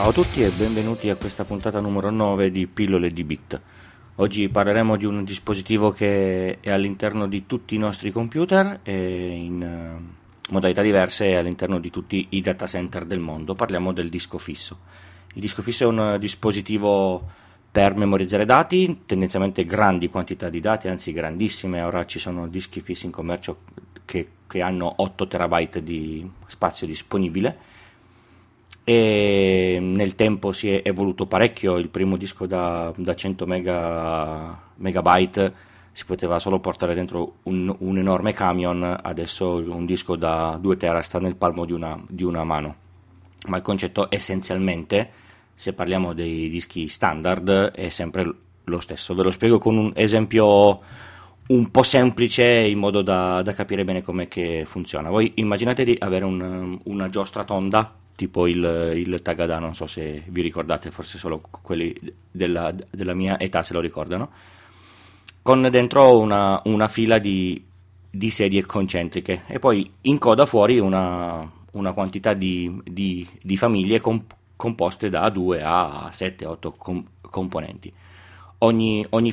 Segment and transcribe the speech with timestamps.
[0.00, 3.60] Ciao a tutti e benvenuti a questa puntata numero 9 di Pillole di Bit.
[4.14, 9.62] Oggi parleremo di un dispositivo che è all'interno di tutti i nostri computer e in
[9.62, 13.54] eh, modalità diverse all'interno di tutti i data center del mondo.
[13.54, 14.78] Parliamo del disco fisso.
[15.34, 17.28] Il disco fisso è un dispositivo
[17.70, 21.82] per memorizzare dati, tendenzialmente grandi quantità di dati, anzi grandissime.
[21.82, 23.58] Ora ci sono dischi fissi in commercio
[24.06, 27.79] che, che hanno 8 terabyte di spazio disponibile
[28.84, 35.68] e nel tempo si è evoluto parecchio, il primo disco da, da 100 mega, megabyte
[35.92, 41.02] si poteva solo portare dentro un, un, enorme camion, adesso un disco da 2 tera
[41.02, 42.74] sta nel palmo di una, di una mano,
[43.48, 45.10] ma il concetto essenzialmente,
[45.54, 49.14] se parliamo dei dischi standard, è sempre lo stesso.
[49.14, 50.80] Ve lo spiego con un esempio
[51.48, 54.28] un po' semplice in modo da, da capire bene come
[54.64, 55.10] funziona.
[55.10, 60.24] Voi immaginate di avere un, una giostra tonda tipo il, il Tagada, non so se
[60.26, 61.98] vi ricordate, forse solo quelli
[62.30, 64.28] della, della mia età se lo ricordano,
[65.40, 67.64] con dentro una, una fila di,
[68.10, 74.00] di, sedie concentriche e poi in coda fuori una, una quantità di, di, di famiglie
[74.00, 77.90] comp- composte da 2 a 7, 8 com- componenti.
[78.58, 79.32] Ogni, ogni,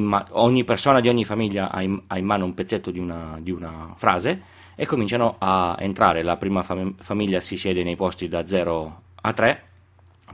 [0.00, 3.38] ma- ogni, persona di ogni famiglia ha in, ha in mano un pezzetto di una,
[3.42, 6.22] di una frase e cominciano a entrare.
[6.22, 9.62] La prima fam- famiglia si siede nei posti da 0 a 3,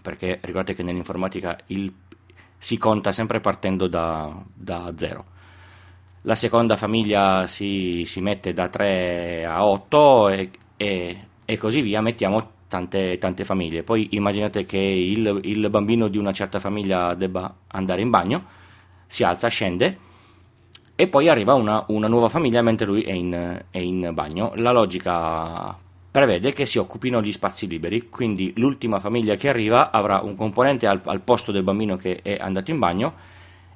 [0.02, 1.90] perché ricordate che nell'informatica il,
[2.58, 5.24] si conta sempre partendo da, da 0.
[6.22, 12.02] La seconda famiglia si, si, mette da 3 a 8 e, e, e così via,
[12.02, 13.82] mettiamo tante, tante, famiglie.
[13.82, 18.44] Poi immaginate che il, il bambino di una certa famiglia debba andare in bagno,
[19.06, 20.03] si alza, scende
[20.96, 24.52] e poi arriva una, una nuova famiglia mentre lui è in, è in, bagno.
[24.56, 25.76] La logica
[26.10, 30.86] prevede che si occupino gli spazi liberi, quindi l'ultima famiglia che arriva avrà un componente
[30.86, 33.14] al, al posto del bambino che è andato in bagno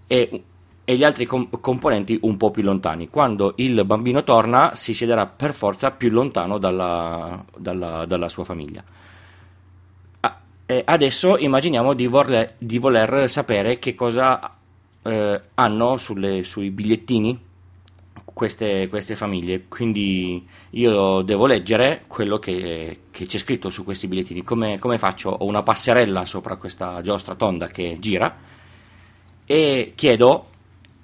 [0.06, 0.44] e,
[0.84, 3.08] e gli altri com- componenti un po' più lontani.
[3.08, 8.84] Quando il bambino torna si siederà per forza più lontano dalla, dalla, dalla sua famiglia.
[10.84, 14.57] Adesso immaginiamo di voler, di voler sapere che cosa
[15.08, 17.46] eh, hanno sulle, sui bigliettini
[18.32, 24.44] queste, queste, famiglie, quindi io devo leggere quello che, che c'è scritto su questi bigliettini.
[24.44, 25.30] Come, come, faccio?
[25.30, 28.36] Ho una passerella sopra questa giostra tonda che gira
[29.44, 30.46] e chiedo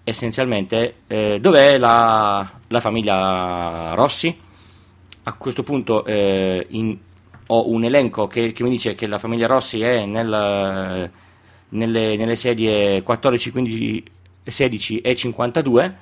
[0.05, 4.37] essenzialmente eh, dov'è la, la, famiglia Rossi.
[5.25, 6.97] A questo punto eh, in,
[7.49, 11.11] ho un elenco che, che, mi dice che la famiglia Rossi è nel
[11.75, 14.05] nelle, nelle sedie 14, 15,
[14.45, 15.97] 16 e 52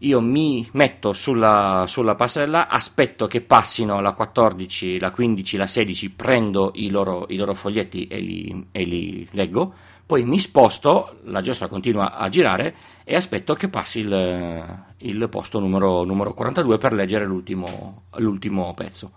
[0.00, 6.10] io mi metto sulla, sulla, passerella, aspetto che passino la 14, la 15, la 16,
[6.10, 9.72] prendo i loro, i loro foglietti e li, e li, leggo,
[10.04, 15.58] poi mi sposto, la giostra continua a girare e aspetto che passi il, il posto
[15.60, 19.12] numero, numero, 42 per leggere l'ultimo, l'ultimo, pezzo.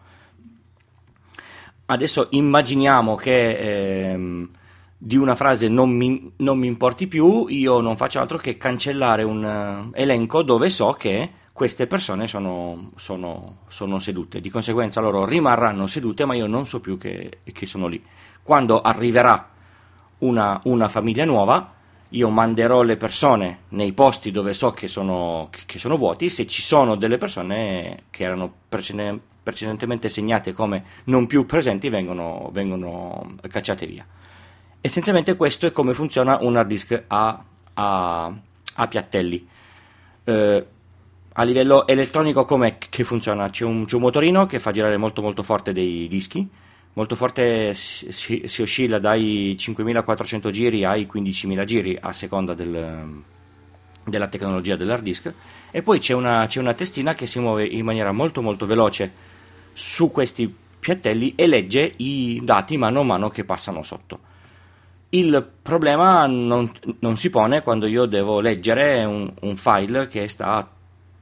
[1.88, 4.12] Adesso immaginiamo che...
[4.12, 4.50] Ehm,
[5.02, 9.24] di una frase non mi, non mi, importi più, io non faccio altro che cancellare
[9.24, 14.42] un uh, elenco dove so che queste persone sono, sono, sono, sedute.
[14.42, 18.04] Di conseguenza loro rimarranno sedute, ma io non so più che, che sono lì.
[18.44, 19.50] Quando arriverà
[20.20, 21.74] una, una, famiglia nuova,
[22.10, 26.30] io manderò le persone nei posti dove so che sono, che sono vuoti.
[26.30, 33.36] Se ci sono delle persone che erano precedentemente segnate come non più presenti, vengono, vengono
[33.50, 34.06] cacciate via.
[34.82, 38.34] Essenzialmente questo è come funziona un hard disk a, a,
[38.76, 39.48] a piattelli.
[40.24, 40.66] Eh,
[41.34, 43.50] a livello elettronico com'è che funziona?
[43.50, 46.48] C'è un, c'è un, motorino che fa girare molto molto forte dei dischi,
[46.94, 53.22] molto forte si, si, oscilla dai 5400 giri ai 15.000 giri a seconda del,
[54.06, 55.34] della tecnologia dell'hard disk
[55.72, 59.12] e poi c'è una, c'è una testina che si muove in maniera molto molto veloce
[59.74, 64.28] su questi piattelli e legge i dati mano a mano che passano sotto.
[65.12, 70.70] Il problema non, non, si pone quando io devo leggere un, un file che sta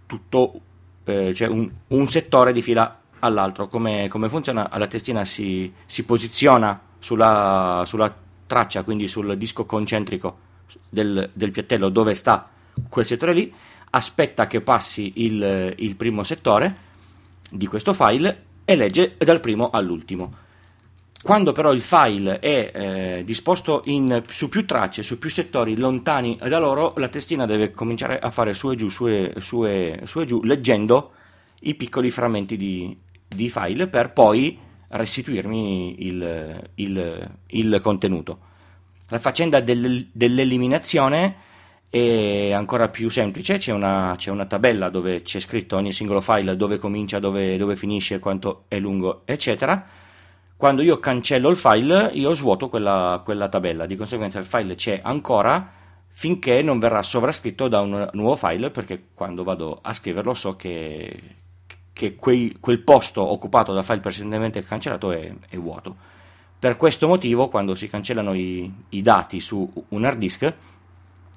[0.05, 0.59] tutto,
[1.05, 3.69] eh, cioè un, un, settore di fila all'altro.
[3.69, 4.69] Come, come funziona?
[4.75, 8.13] La testina si, si posiziona sulla, sulla,
[8.45, 10.37] traccia, quindi sul disco concentrico
[10.89, 12.49] del, del, piattello dove sta
[12.89, 13.53] quel settore lì,
[13.91, 16.75] aspetta che passi il, il primo settore
[17.49, 20.45] di questo file e legge dal primo all'ultimo
[21.23, 26.37] quando però il file è eh, disposto in, su più tracce, su più settori lontani
[26.47, 30.01] da loro, la testina deve cominciare a fare su e giù, su e, su e,
[30.05, 31.11] su e giù, leggendo
[31.61, 32.95] i piccoli frammenti di,
[33.27, 34.59] di, file per poi
[34.89, 38.39] restituirmi il, il, il contenuto.
[39.09, 41.35] La faccenda del, dell'eliminazione
[41.89, 46.55] è ancora più semplice, c'è una, c'è una, tabella dove c'è scritto ogni singolo file,
[46.55, 50.05] dove comincia, dove, dove finisce, quanto è lungo, eccetera.
[50.57, 54.99] Quando io cancello il file, io svuoto quella, quella tabella, di conseguenza il file c'è
[55.03, 55.71] ancora
[56.07, 61.35] finché non verrà sovrascritto da un nuovo file, perché quando vado a scriverlo so che,
[61.93, 65.95] che quei, quel posto occupato dal file precedentemente cancellato è, è, vuoto.
[66.57, 70.53] Per questo motivo, quando si cancellano i, i dati su un hard disk,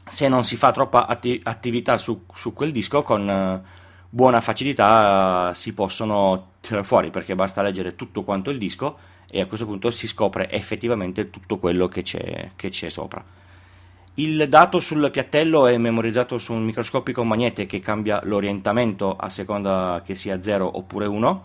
[0.06, 3.62] se non si fa troppa atti- attività su, su, quel disco, con
[4.10, 8.98] buona facilità si possono tirare fuori, perché basta leggere tutto quanto il disco
[9.30, 13.24] e a questo punto si scopre effettivamente tutto quello che c'è, che c'è sopra.
[14.14, 20.02] Il dato sul piattello è memorizzato su un microscopico magnete che cambia l'orientamento a seconda
[20.04, 21.44] che sia 0 oppure 1.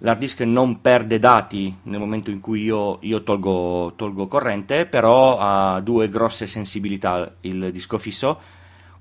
[0.00, 5.38] L'hard disk non perde dati nel momento in cui io, io tolgo, tolgo, corrente, però
[5.38, 8.38] ha due grosse sensibilità il disco fisso.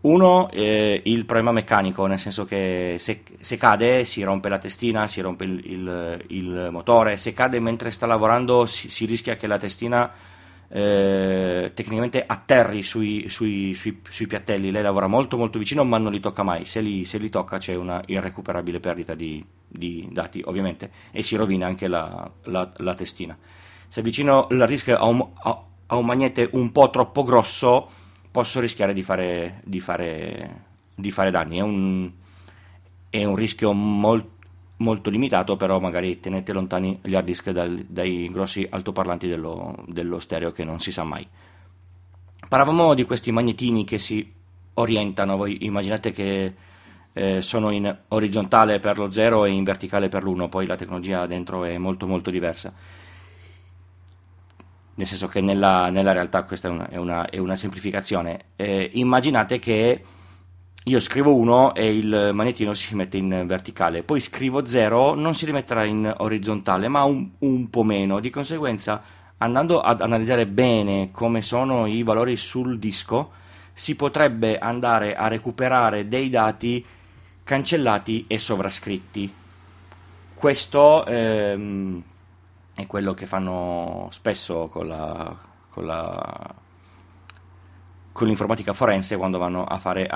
[0.01, 5.05] Uno, eh, il problema meccanico, nel senso che se, se, cade si rompe la testina,
[5.05, 9.45] si rompe il, il, il motore, se cade mentre sta lavorando si, si rischia che
[9.45, 10.11] la testina
[10.73, 14.71] eh, tecnicamente atterri sui, sui, sui, sui, piattelli.
[14.71, 16.65] Lei lavora molto molto vicino, ma non li tocca mai.
[16.65, 21.35] Se li, se li tocca c'è una irrecuperabile perdita di, di, dati, ovviamente, e si
[21.35, 23.37] rovina anche la, la, la testina.
[23.87, 27.89] Se avvicino la rischio a un, a, a un, magnete un po' troppo grosso,
[28.31, 30.63] posso rischiare di fare, di fare,
[30.95, 31.57] di fare danni.
[31.57, 32.11] È un,
[33.09, 34.39] è un rischio molto
[34.81, 40.19] molto limitato, però magari tenete lontani gli hard disk dal, dai grossi altoparlanti dello, dello,
[40.19, 41.25] stereo che non si sa mai.
[42.49, 44.29] Parlavamo di questi magnetini che si
[44.73, 46.53] orientano, voi immaginate che
[47.13, 51.25] eh, sono in orizzontale per lo 0 e in verticale per l'1, poi la tecnologia
[51.27, 52.73] dentro è molto molto diversa.
[55.01, 58.49] Nel senso che nella, nella realtà questa è una, è una, è una semplificazione.
[58.55, 60.03] Eh, immaginate che
[60.83, 65.45] io scrivo 1 e il magnetino si mette in verticale, poi scrivo 0, non si
[65.45, 68.19] rimetterà in orizzontale, ma un, un, po' meno.
[68.19, 69.01] Di conseguenza,
[69.37, 73.31] andando ad analizzare bene come sono i valori sul disco,
[73.73, 76.85] si potrebbe andare a recuperare dei dati
[77.43, 79.33] cancellati e sovrascritti.
[80.35, 82.03] Questo ehm,
[82.73, 85.37] è quello che fanno spesso con la,
[85.69, 86.55] con la
[88.11, 90.09] con l'informatica forense quando vanno a fare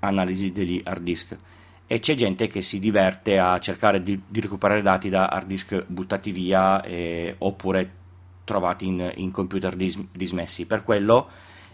[0.00, 1.36] analisi degli hard disk
[1.90, 5.84] e c'è gente che si diverte a cercare di, di recuperare dati da hard disk
[5.86, 7.92] buttati via eh, oppure
[8.44, 10.66] trovati in, in computer dis, dismessi.
[10.66, 11.28] Per quello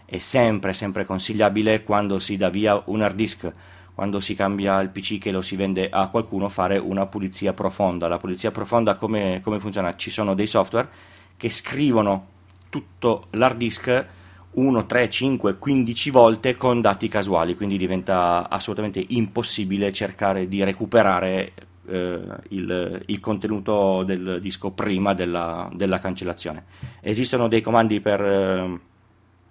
[0.05, 3.53] è sempre, sempre consigliabile quando si dà via un hard disk,
[3.95, 8.09] quando si cambia il PC che lo si vende a qualcuno, fare una pulizia profonda.
[8.09, 9.95] La pulizia profonda come, come funziona?
[9.95, 10.89] Ci sono dei software
[11.37, 12.27] che scrivono
[12.69, 14.05] tutto l'hard disk
[14.51, 21.53] 1, 3, 5, 15 volte con dati casuali, quindi diventa assolutamente impossibile cercare di recuperare
[21.87, 26.65] eh, il, il, contenuto del disco prima della, della, cancellazione.
[27.01, 28.79] Esistono dei comandi per eh,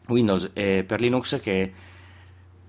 [0.08, 1.72] Windows e per Linux che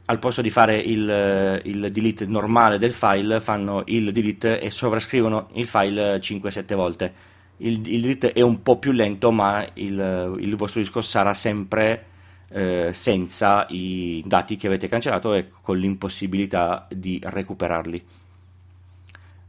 [0.06, 5.50] al posto di fare il, il, delete normale del file fanno il delete e sovrascrivono
[5.54, 7.14] il file 5-7 volte.
[7.58, 12.06] Il, il, delete è un po' più lento ma il, il vostro disco sarà sempre
[12.50, 18.06] eh, senza i dati che avete cancellato e con l'impossibilità di recuperarli.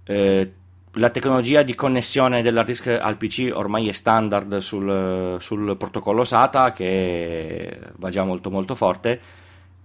[0.04, 0.52] Eh,
[0.92, 6.72] la tecnologia di connessione dell'hard disk al PC ormai è standard sul, sul, protocollo SATA
[6.72, 9.20] che va già molto molto forte.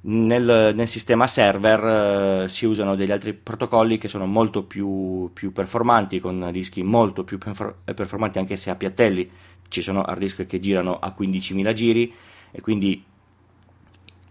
[0.04, 5.52] Nel, nel sistema server eh, si usano degli altri protocolli che sono molto più, più
[5.52, 9.30] performanti, con dischi molto più performanti anche se a piattelli.
[9.68, 12.14] Ci sono hard disk che girano a 15.000 giri
[12.52, 13.04] e quindi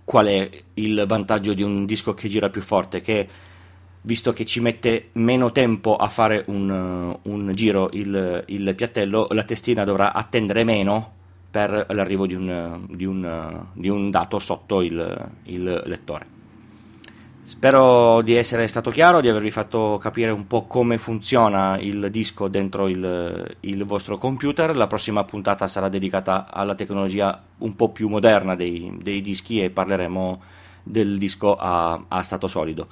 [0.04, 3.00] qual è il vantaggio di un disco che gira più forte?
[3.00, 3.28] Che
[4.02, 9.44] visto che ci mette meno tempo a fare un, un giro il, il, piattello, la
[9.44, 11.18] testina dovrà attendere meno
[11.50, 16.38] per l'arrivo di un, di un, di un dato sotto il, il lettore.
[17.50, 22.46] Spero di essere stato chiaro, di avervi fatto capire un po' come funziona il disco
[22.46, 24.76] dentro il, il, vostro computer.
[24.76, 29.70] La prossima puntata sarà dedicata alla tecnologia un po' più moderna dei, dei dischi e
[29.70, 30.42] parleremo
[30.84, 32.86] del disco a, a, stato solido.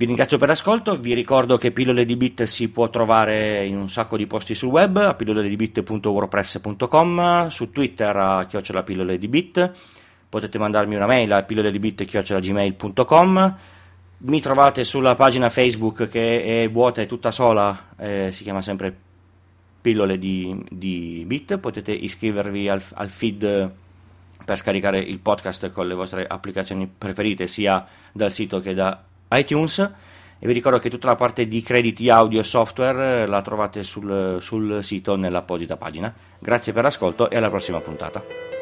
[0.00, 3.90] Vi ringrazio per l'ascolto, vi ricordo che Pillole di Bit si può trovare in un
[3.90, 9.70] sacco di posti sul web, a pilloledibit.wordpress.com, su Twitter a chiocciola pillole di bit.
[10.26, 13.56] Potete mandarmi una mail a pilloledibit.gmail.com
[14.16, 18.96] mi trovate sulla pagina Facebook che è vuota e tutta sola, eh, si chiama sempre
[19.82, 23.70] pillole di, di bit, potete iscrivervi al, al feed
[24.46, 29.78] per scaricare il podcast con le vostre applicazioni preferite sia dal sito che da iTunes
[30.42, 34.38] e vi ricordo che tutta la parte di crediti audio e software la trovate sul,
[34.40, 36.12] sul sito nell'apposita pagina.
[36.38, 38.59] Grazie per l'ascolto e alla prossima puntata.